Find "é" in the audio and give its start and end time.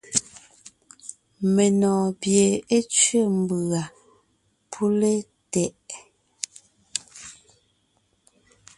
2.75-2.77